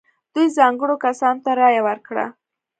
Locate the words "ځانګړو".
0.57-0.95